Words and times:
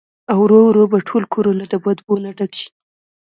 او 0.31 0.39
ورو 0.43 0.59
ورو 0.67 0.83
به 0.91 0.97
ټول 1.07 1.23
کور 1.33 1.45
د 1.71 1.75
بدبو 1.83 2.13
نه 2.23 2.31
ډک 2.37 2.51
شي 2.59 2.69